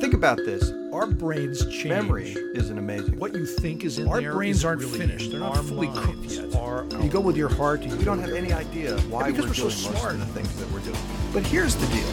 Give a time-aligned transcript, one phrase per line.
[0.00, 0.72] Think about this.
[0.94, 1.84] Our brains change.
[1.84, 3.18] Memory isn't amazing.
[3.18, 5.30] What you think is in Our there brains is aren't really finished.
[5.30, 7.02] They're not our fully cooked yet.
[7.02, 7.82] You go with your heart.
[7.82, 10.14] You we don't have any idea why because we're, we're so doing most smart.
[10.14, 10.96] of the things that we're doing.
[11.34, 12.08] But here's the deal.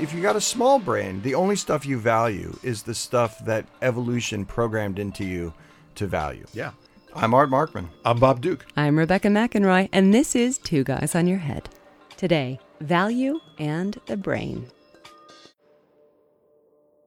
[0.00, 3.66] If you got a small brain, the only stuff you value is the stuff that
[3.82, 5.54] evolution programmed into you
[5.94, 6.46] to value.
[6.52, 6.72] Yeah.
[7.14, 7.86] I'm Art Markman.
[8.04, 8.66] I'm Bob Duke.
[8.76, 11.68] I'm Rebecca McInroy, and this is Two Guys on Your Head.
[12.16, 14.66] Today, value and the brain.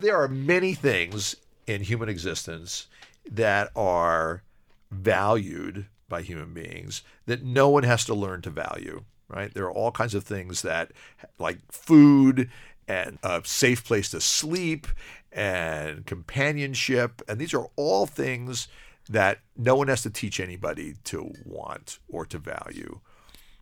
[0.01, 1.35] There are many things
[1.67, 2.87] in human existence
[3.29, 4.41] that are
[4.89, 9.53] valued by human beings that no one has to learn to value, right?
[9.53, 10.91] There are all kinds of things that,
[11.37, 12.49] like food
[12.87, 14.87] and a safe place to sleep
[15.31, 17.21] and companionship.
[17.27, 18.67] And these are all things
[19.07, 23.01] that no one has to teach anybody to want or to value.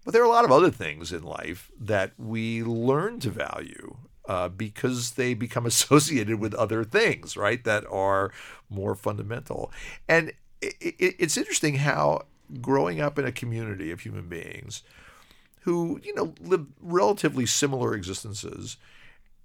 [0.05, 3.97] But there are a lot of other things in life that we learn to value
[4.29, 8.31] uh, because they become associated with other things, right, that are
[8.69, 9.71] more fundamental.
[10.07, 12.25] And it, it, it's interesting how
[12.61, 14.83] growing up in a community of human beings
[15.61, 18.77] who, you know, live relatively similar existences,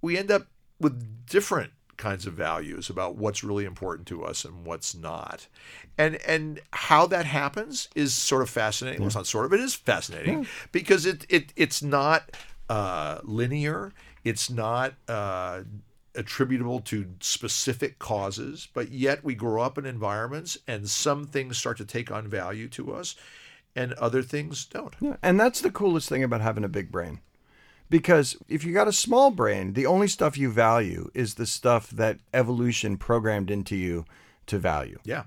[0.03, 0.47] we end up
[0.79, 5.47] with different kinds of values about what's really important to us and what's not.
[5.97, 9.01] And and how that happens is sort of fascinating.
[9.01, 12.37] Well, it's not sort of, it is fascinating because it, it it's not
[12.69, 13.93] uh, linear.
[14.25, 15.63] It's not uh,
[16.15, 21.77] attributable to specific causes, but yet we grow up in environments and some things start
[21.79, 23.15] to take on value to us
[23.77, 24.95] and other things don't.
[25.01, 27.21] Yeah, and that's the coolest thing about having a big brain.
[27.91, 31.91] Because if you got a small brain, the only stuff you value is the stuff
[31.91, 34.05] that evolution programmed into you
[34.47, 34.99] to value.
[35.05, 35.25] Yeah.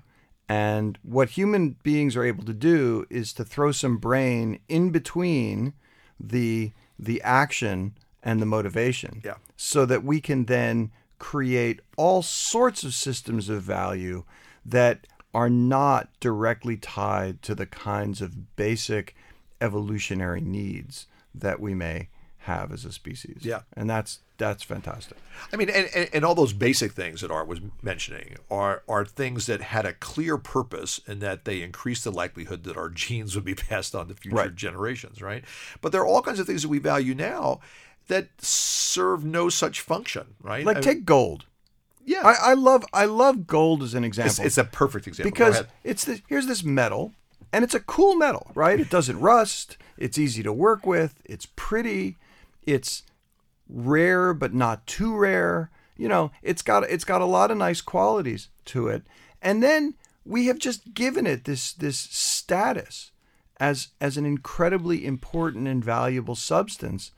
[0.48, 5.74] And what human beings are able to do is to throw some brain in between
[6.18, 9.20] the the action and the motivation.
[9.24, 9.34] Yeah.
[9.56, 14.24] So that we can then create all sorts of systems of value
[14.64, 19.14] that are not directly tied to the kinds of basic
[19.60, 22.08] evolutionary needs that we may
[22.42, 23.40] have as a species.
[23.42, 23.60] Yeah.
[23.76, 25.16] And that's that's fantastic.
[25.52, 29.04] I mean, and, and, and all those basic things that Art was mentioning are are
[29.04, 33.34] things that had a clear purpose in that they increase the likelihood that our genes
[33.34, 34.54] would be passed on to future Right.
[34.54, 35.44] generations, right?
[35.80, 37.60] But there are all kinds of things that we value now
[38.08, 40.64] that serve no such function, right?
[40.64, 41.44] Like I- take gold.
[42.04, 44.30] yeah, I, I love I love gold as an example.
[44.30, 45.30] it's, it's a perfect example.
[45.30, 47.12] Because it's the here's this metal
[47.52, 48.80] and it's a cool metal right?
[48.80, 49.76] It doesn't rust.
[49.96, 51.20] It's easy to work with.
[51.24, 52.16] It's pretty.
[52.66, 53.02] It's
[53.68, 55.70] rare but not too rare.
[55.96, 59.02] You know it's got it's got a lot of nice qualities to it.
[59.42, 59.94] And then
[60.24, 63.10] we have just given it this this status
[63.60, 67.10] as as an incredibly important and valuable substance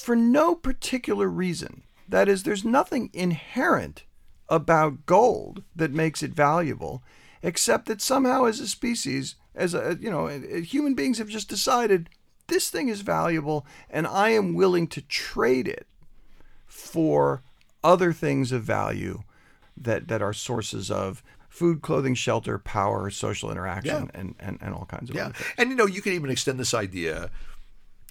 [0.00, 1.82] for no particular reason.
[2.08, 4.04] That is, there's nothing inherent
[4.48, 7.02] about gold that makes it valuable,
[7.42, 12.08] except that somehow, as a species, as a you know, human beings have just decided
[12.48, 15.86] this thing is valuable, and I am willing to trade it
[16.66, 17.42] for
[17.84, 19.22] other things of value
[19.76, 24.86] that that are sources of food, clothing, shelter, power, social interaction, and, and and all
[24.86, 25.54] kinds of Yeah, other things.
[25.58, 27.30] and you know, you can even extend this idea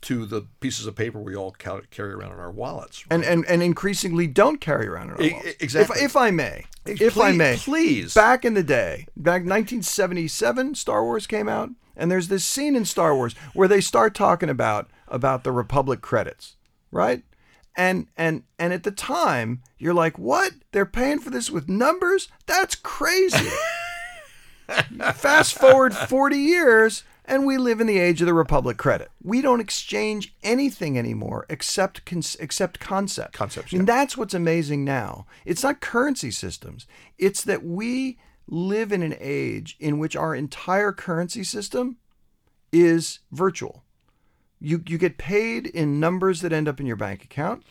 [0.02, 3.04] to the pieces of paper we all carry around in our wallets.
[3.10, 5.56] and and and increasingly don't carry around in our wallets.
[5.60, 5.98] exactly.
[6.00, 8.14] If, if I may, if I please- may, please.
[8.14, 12.86] Back in the day, back 1977, Star Wars came out, and there's this scene in
[12.86, 16.56] Star Wars where they start talking about about the Republic credits,
[16.92, 17.24] right?
[17.76, 20.54] And and and at the time, you're like, what?
[20.72, 22.28] They're paying for this with numbers?
[22.46, 23.50] That's crazy.
[25.16, 29.09] Fast forward 40 years, and we live in the age of the Republic credit.
[29.23, 33.38] We don't exchange anything anymore except cons- except concepts.
[33.38, 35.28] Concepts, And that's what's amazing now.
[35.45, 36.88] It's not currency systems.
[37.18, 41.97] It's that we live in an age in which our entire currency system
[42.73, 43.84] is virtual.
[44.59, 47.63] You you get paid in numbers that end up in your bank account.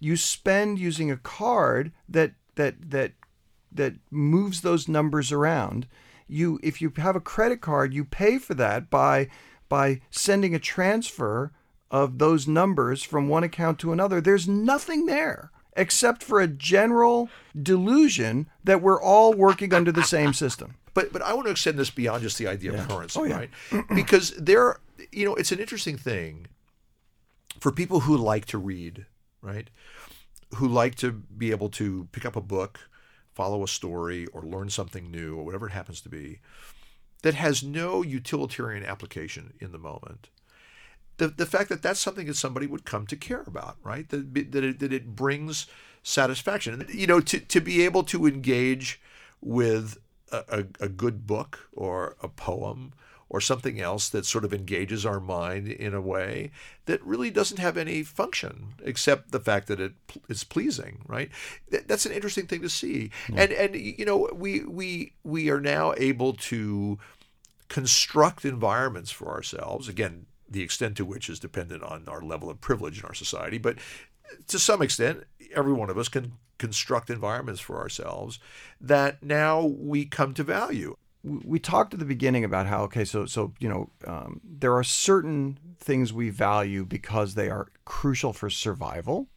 [0.00, 3.12] You spend using a card that that that
[3.70, 5.86] that moves those numbers around.
[6.32, 9.28] You if you have a credit card, you pay for that by
[9.68, 11.52] by sending a transfer
[11.90, 14.20] of those numbers from one account to another.
[14.20, 17.28] There's nothing there except for a general
[17.60, 20.74] delusion that we're all working under the same system.
[20.94, 23.36] But but I want to extend this beyond just the idea of currency, Oh, yeah.
[23.38, 23.50] right?
[23.94, 24.78] because there,
[25.10, 26.46] you know, it's an interesting thing
[27.60, 29.06] for people who like to read,
[29.40, 29.68] right?
[30.56, 32.80] Who like to be able to pick up a book,
[33.34, 36.40] follow a story, or learn something new, or whatever it happens to be,
[37.22, 40.28] that has no utilitarian application in the moment.
[41.18, 44.08] the, the fact that that's something that somebody would come to care about, right?
[44.08, 45.66] That, that, it, that it brings
[46.02, 46.86] satisfaction.
[46.92, 49.00] You know, to, to be able to engage
[49.40, 49.98] with
[50.32, 52.92] a, a, a good book or a poem
[53.32, 56.50] or something else that sort of engages our mind in a way
[56.84, 59.94] that really doesn't have any function except the fact that it
[60.28, 61.30] is pleasing, right?
[61.70, 63.10] That's an interesting thing to see.
[63.28, 63.38] Hmm.
[63.38, 66.98] And and you know, we we we are now able to
[67.68, 69.88] construct environments for ourselves.
[69.88, 73.56] Again, the extent to which is dependent on our level of privilege in our society,
[73.56, 73.78] but
[74.48, 75.24] to some extent,
[75.56, 78.38] every one of us can construct environments for ourselves
[78.80, 83.26] that now we come to value we talked at the beginning about how okay so
[83.26, 88.50] so you know um, there are certain things we value because they are crucial for
[88.50, 89.28] survival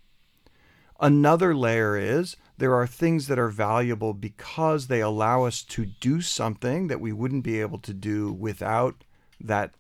[1.00, 6.22] another layer is there are things that are valuable because they allow us to do
[6.22, 9.04] something that we wouldn't be able to do without
[9.40, 9.72] that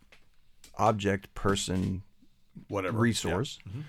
[0.77, 2.03] object person
[2.67, 3.71] whatever resource Yeah.
[3.71, 3.83] Mhm.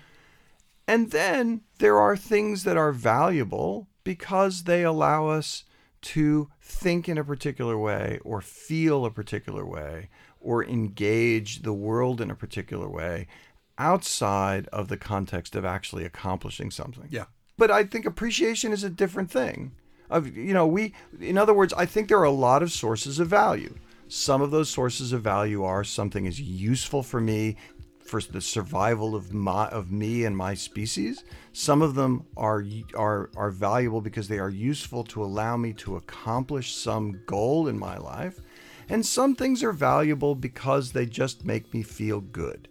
[0.87, 5.65] and then there are things that are valuable because they allow us
[6.01, 10.09] to think in a particular way or feel a particular way
[10.39, 13.27] or engage the world in a particular way
[13.77, 17.07] outside of the context of actually accomplishing something.
[17.09, 17.25] Yeah.
[17.57, 19.73] But I think appreciation is a different thing.
[20.09, 23.19] Of you know, we in other words, I think there are a lot of sources
[23.19, 23.75] of value.
[24.07, 27.57] Some of those sources of value are something is useful for me
[28.07, 31.23] for the survival of my of me and my species.
[31.53, 32.63] Some of them are
[32.95, 37.77] are are valuable because they are useful to allow me to accomplish some goal in
[37.77, 38.39] my life.
[38.89, 42.69] And some things are valuable because they just make me feel good.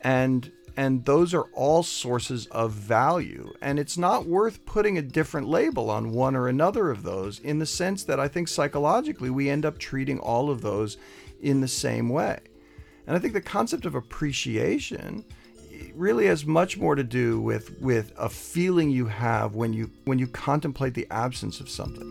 [0.00, 3.52] And and those are all sources of value.
[3.60, 7.58] And it's not worth putting a different label on one or another of those in
[7.58, 10.96] the sense that I think psychologically we end up treating all of those
[11.42, 12.40] in the same way.
[13.06, 15.24] And I think the concept of appreciation
[15.94, 20.18] really has much more to do with with a feeling you have when you when
[20.18, 22.08] you contemplate the absence of something.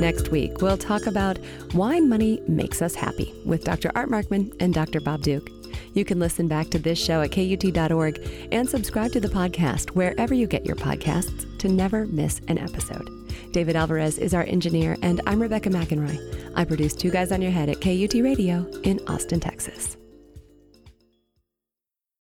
[0.00, 1.38] Next week, we'll talk about
[1.72, 3.90] why money makes us happy with Dr.
[3.94, 5.00] Art Markman and Dr.
[5.00, 5.48] Bob Duke.
[5.94, 10.34] You can listen back to this show at KUT.org and subscribe to the podcast wherever
[10.34, 13.23] you get your podcasts to never miss an episode.
[13.54, 16.18] David Alvarez is our engineer, and I'm Rebecca McInroy.
[16.56, 19.96] I produce Two Guys on Your Head at KUT Radio in Austin, Texas.